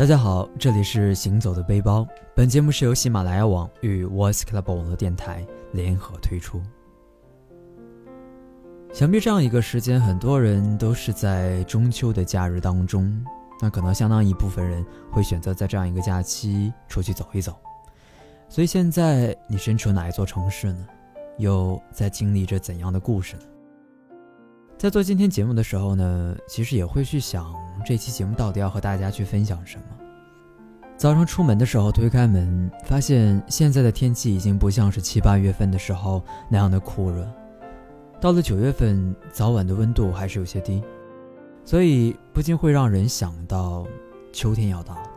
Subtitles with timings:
[0.00, 2.08] 大家好，这里是行走的背包。
[2.34, 6.58] 本节目是由喜马拉雅网与 Voice Club 网络电台联合推出。
[8.94, 13.22] 想必这样一个时间，很多人都是在中秋的假日当中，
[13.60, 17.54] 那可能相当一部分人会选择在这样一个假期出去走一走。
[18.48, 20.86] 所以现在你身处哪一座城市呢？
[21.36, 23.42] 又在经历着怎样的故事呢？
[24.80, 29.84] 在做今天节目的时候呢，其实也会去想这期节目到底要和大家去分享什么。
[30.96, 37.30] 早上出门的时候推开门，发现现在的天气已经不像是七八月份的时候那样的酷热，
[38.22, 40.82] 到了九月份，早晚的温度还是有些低，
[41.62, 43.86] 所以不禁会让人想到
[44.32, 45.10] 秋天要到了。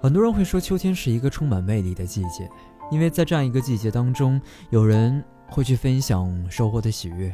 [0.00, 2.50] 很多人会说秋天是一个充满魅力的季节，
[2.90, 4.40] 因为在这样一个季节当中，
[4.70, 7.32] 有人会去分享收获的喜悦。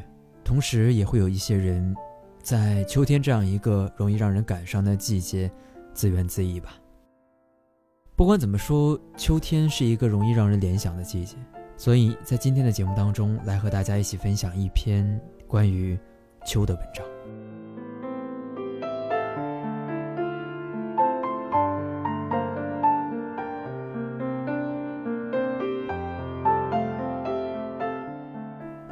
[0.49, 1.95] 同时也会有一些人，
[2.43, 5.51] 在秋天这样一个容易让人感伤的季节，
[5.93, 6.75] 自怨自艾吧。
[8.17, 11.37] 不管怎么说，秋天是一个容易让人联想的季节，
[11.77, 15.99] 所以在今天的节目当中，来和大家一起分享一篇关于
[16.47, 17.05] 秋的文章。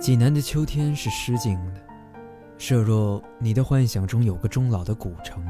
[0.06, 1.80] 济南的秋天是诗境的，
[2.58, 5.44] 设若你的幻想中有个终老的古城，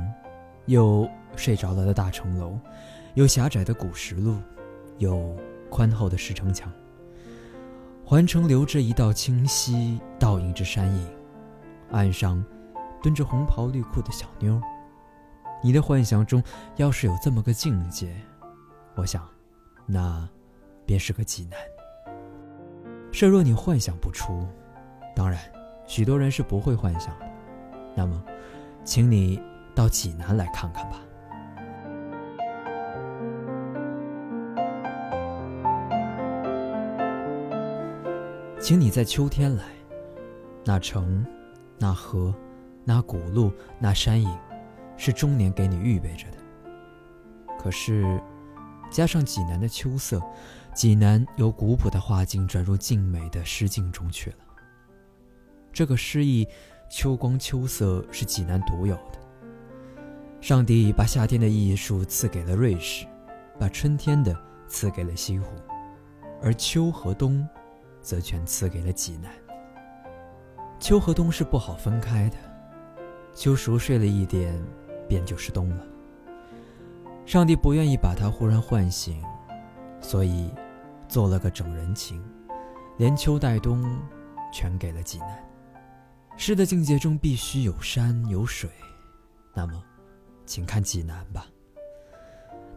[0.64, 2.58] 有睡着了的大城楼，
[3.12, 4.38] 有狭窄的古石路，
[4.96, 5.36] 有
[5.68, 6.72] 宽厚的石城墙。
[8.02, 11.06] 环城流着一道清溪，倒映着山影，
[11.90, 12.42] 岸上
[13.02, 14.58] 蹲着红袍绿裤的小妞。
[15.62, 16.42] 你的幻想中
[16.76, 18.16] 要是有这么个境界，
[18.94, 19.22] 我想，
[19.84, 20.26] 那
[20.86, 21.58] 便是个济南。
[23.16, 24.46] 设若你幻想不出，
[25.14, 25.40] 当然，
[25.86, 27.26] 许多人是不会幻想的。
[27.94, 28.22] 那么，
[28.84, 29.42] 请你
[29.74, 31.00] 到济南来看看吧。
[38.60, 39.64] 请你在秋天来，
[40.62, 41.24] 那城、
[41.78, 42.34] 那河、
[42.84, 44.28] 那古路、那山影，
[44.98, 46.36] 是终年给你预备着的。
[47.58, 48.20] 可是，
[48.90, 50.22] 加上济南的秋色。
[50.74, 54.36] 济南由古朴的画境转入静美的诗境中去了。
[55.72, 56.46] 这个诗意，
[56.90, 59.18] 秋光秋色是济南独有的。
[60.38, 63.06] 上帝把夏天的艺术赐给了瑞士，
[63.58, 64.38] 把春天的
[64.68, 65.46] 赐给了西湖，
[66.42, 67.48] 而秋和冬，
[68.02, 69.32] 则全赐给了济南。
[70.78, 72.36] 秋和冬是不好分开的，
[73.34, 74.62] 秋熟睡了一点，
[75.08, 75.86] 便就是冬了。
[77.26, 79.22] 上帝不愿意把他忽然唤醒，
[80.00, 80.50] 所以。
[81.08, 82.20] 做了个整人情，
[82.98, 83.80] 连秋带冬，
[84.52, 85.38] 全给了济南。
[86.36, 88.68] 诗的境界中必须有山有水，
[89.54, 89.80] 那么，
[90.44, 91.46] 请看济南吧。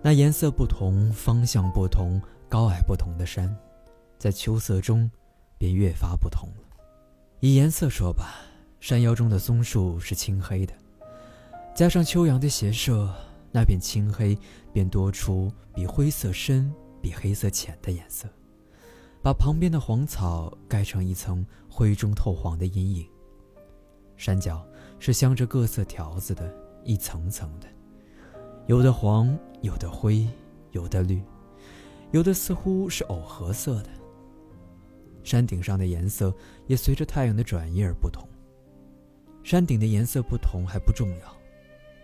[0.03, 3.53] 那颜色不同、方向不同、高矮不同的山，
[4.19, 5.09] 在秋色中，
[5.57, 6.77] 便越发不同了。
[7.39, 8.45] 以颜色说吧，
[8.79, 10.73] 山腰中的松树是青黑的，
[11.73, 13.11] 加上秋阳的斜射，
[13.51, 14.37] 那片青黑
[14.71, 16.73] 便多出比灰色深。
[17.01, 18.27] 比黑色浅的颜色，
[19.21, 23.07] 把旁边的黄草盖成一层灰中透黄的阴影。
[24.17, 24.67] 山脚
[24.99, 27.67] 是镶着各色条子的，一层层的，
[28.67, 30.27] 有的黄，有的灰，
[30.71, 31.23] 有的绿，
[32.11, 33.89] 有的似乎是藕荷色的。
[35.23, 36.35] 山顶上的颜色
[36.67, 38.27] 也随着太阳的转移而不同。
[39.41, 41.38] 山顶的颜色不同还不重要，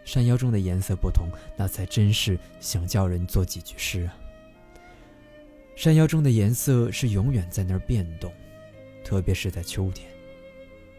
[0.05, 1.27] 山腰中的颜色不同，
[1.57, 4.15] 那才真是想叫人做几句诗啊。
[5.75, 8.31] 山腰中的颜色是永远在那儿变动，
[9.03, 10.09] 特别是在秋天，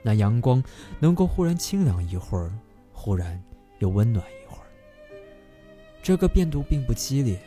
[0.02, 0.62] 那阳光
[1.00, 2.52] 能够忽然清凉一会儿，
[2.92, 3.42] 忽然
[3.78, 4.66] 又温暖一会儿。
[6.02, 7.38] 这个变动并不激烈，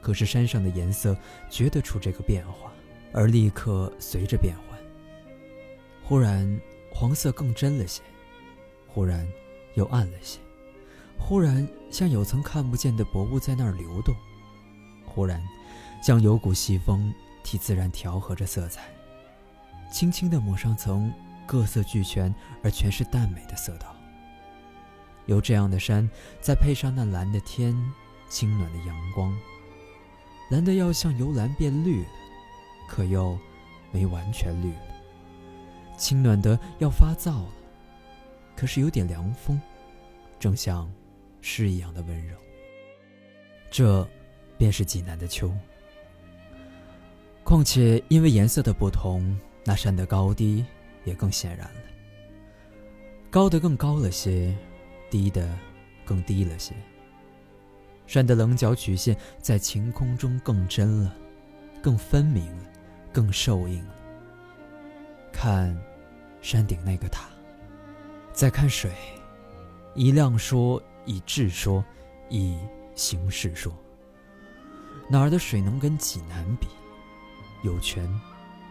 [0.00, 1.16] 可是山上的颜色
[1.50, 2.72] 觉得出这个变化，
[3.12, 4.78] 而立刻随着变换。
[6.04, 6.60] 忽然
[6.92, 8.02] 黄色更真了些，
[8.86, 9.26] 忽然
[9.74, 10.38] 又暗了些，
[11.24, 14.14] 忽然像有层看不见的薄雾在那儿流动，
[15.06, 15.40] 忽然。
[16.02, 17.14] 像有股细风
[17.44, 18.82] 替自然调和着色彩，
[19.88, 21.12] 轻轻地抹上层
[21.46, 22.34] 各色俱全
[22.64, 23.94] 而全是淡美的色道。
[25.26, 26.10] 有这样的山，
[26.40, 27.72] 再配上那蓝的天、
[28.28, 29.32] 清暖的阳光，
[30.50, 32.08] 蓝的要像由蓝变绿了，
[32.88, 33.38] 可又
[33.92, 37.52] 没完全绿了；清暖的要发燥了，
[38.56, 39.60] 可是有点凉风，
[40.40, 40.90] 正像
[41.42, 42.34] 诗一样的温柔。
[43.70, 44.08] 这，
[44.56, 45.52] 便是济南的秋。
[47.44, 50.64] 况且，因为颜色的不同，那山的高低
[51.04, 51.80] 也更显然了。
[53.30, 54.56] 高的更高了些，
[55.10, 55.48] 低的
[56.04, 56.74] 更低了些。
[58.06, 61.16] 山的棱角曲线在晴空中更真了，
[61.82, 62.64] 更分明了，
[63.12, 63.94] 更受映了。
[65.32, 65.76] 看
[66.42, 67.28] 山顶那个塔，
[68.32, 68.92] 再看水，
[69.94, 71.84] 一亮说，以质说，
[72.28, 72.58] 以
[72.94, 73.72] 形式说，
[75.08, 76.68] 哪儿的水能跟济南比？
[77.62, 78.08] 有泉，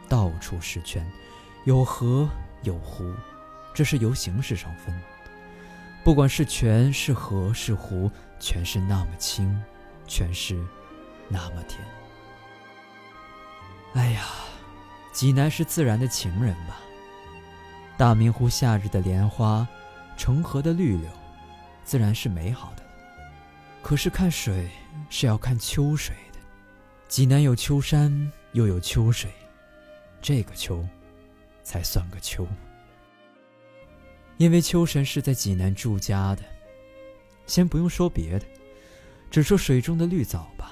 [0.10, 1.04] 到处是泉；
[1.66, 2.30] 有河，
[2.64, 3.14] 有湖，
[3.74, 4.94] 这是由形式上分。
[6.04, 9.62] 不管是泉是河是湖，全是那么清，
[10.08, 10.56] 全是
[11.30, 11.80] 那么甜。
[13.94, 14.26] 哎呀，
[15.14, 16.80] 济南是自然的情人吧？
[17.98, 19.68] 大明湖夏日的莲花，
[20.18, 21.10] 成河的绿柳，
[21.84, 22.84] 自然是美好的。
[23.82, 24.70] 可是看水
[25.10, 26.40] 是要看秋水的，
[27.08, 29.32] 济南有秋山，又有秋水，
[30.22, 30.86] 这个秋，
[31.64, 32.48] 才算个秋。
[34.38, 36.44] 因为秋神是在济南住家的，
[37.46, 38.46] 先不用说别的，
[39.30, 40.72] 只说水中的绿藻吧，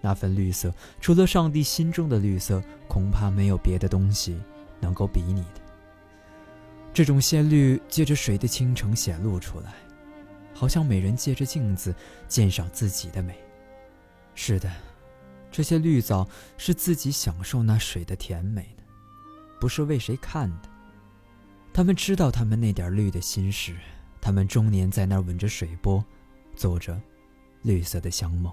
[0.00, 4.40] 那份绿色，除了上帝心中的绿色，恐怕没有别的东西
[4.80, 5.60] 能够比拟的。
[6.92, 9.72] 这种鲜绿借着水的清澄显露出来，
[10.54, 11.94] 好像美人借着镜子
[12.28, 13.38] 鉴赏自己的美。
[14.34, 14.70] 是的，
[15.50, 18.82] 这些绿藻是自己享受那水的甜美的，
[19.60, 20.70] 不是为谁看的。
[21.72, 23.76] 他们知道他们那点绿的心事，
[24.20, 26.04] 他们终年在那儿吻着水波，
[26.54, 27.00] 做着
[27.62, 28.52] 绿色的香梦。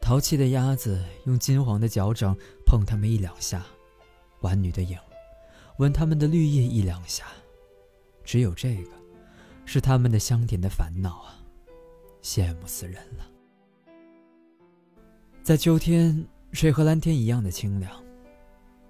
[0.00, 2.36] 淘气的鸭子用金黄的脚掌
[2.66, 3.64] 碰它们一两下，
[4.40, 4.98] 玩女的影
[5.78, 7.26] 吻它们的绿叶一两下，
[8.24, 8.90] 只有这个，
[9.64, 11.38] 是他们的香甜的烦恼啊！
[12.22, 13.26] 羡慕死人了。
[15.42, 18.02] 在秋天，水和蓝天一样的清凉，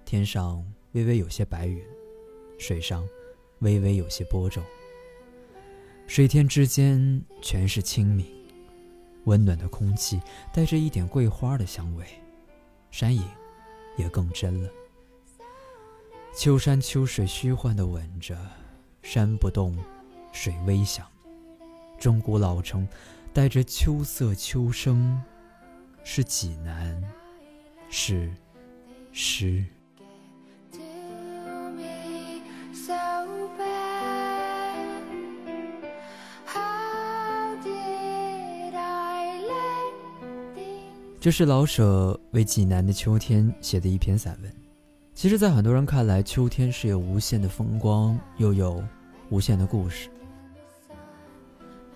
[0.05, 0.63] 天上。
[0.93, 1.83] 微微有些白云，
[2.59, 3.03] 水上
[3.61, 4.61] 微微有些波皱。
[6.05, 8.27] 水天之间全是清明，
[9.23, 10.21] 温暖的空气
[10.53, 12.05] 带着一点桂花的香味，
[12.91, 13.27] 山影
[13.97, 14.69] 也更真了。
[16.35, 18.37] 秋山秋水虚幻的吻着，
[19.01, 19.75] 山不动，
[20.33, 21.05] 水微响。
[21.97, 22.85] 钟鼓老城
[23.31, 25.17] 带着秋色秋声，
[26.03, 27.01] 是济南，
[27.89, 28.29] 是
[29.13, 29.63] 诗。
[41.21, 44.53] 这是老舍为济南的秋天写的一篇散文。
[45.15, 48.83] 其实，在很多人看来，秋天是有无限的风光，又有
[49.29, 50.09] 无限的故事。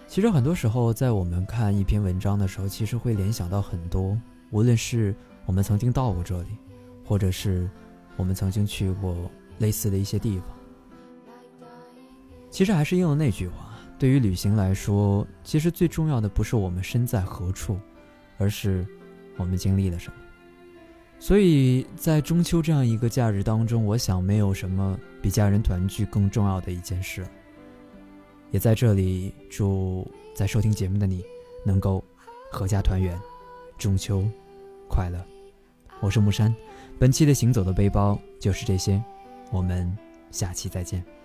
[0.08, 4.18] 其实，很多时候，在我们看一篇文章的时候，其实会联想到很多，
[4.52, 5.14] 无论是
[5.46, 6.50] 我们曾经到过这里，
[7.06, 7.70] 或者是
[8.16, 10.48] 我们曾经去过类似的一些地方。
[12.50, 17.80] 其实，还是应了那句话：对于旅行来说，其实最重要的不是我们身在何处，
[18.38, 18.86] 而是。
[19.40, 20.16] 我们经历了什么？
[21.20, 27.30] 所以在中秋这样一个假日当中，我想没有什么比家人团聚更重要的一件事了。
[28.52, 31.24] 也在这里祝在收听节目的你
[31.66, 32.04] 能够
[32.52, 33.20] 阖家团圆，
[33.78, 34.24] 中秋
[34.90, 35.20] 快乐。
[36.00, 36.56] 我是木山，
[37.00, 39.04] 本期的行走的背包就是这些，
[39.52, 39.96] 我们
[40.32, 41.17] 下期再见。